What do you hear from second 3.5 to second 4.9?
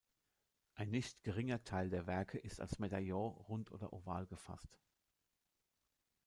oder oval gefasst.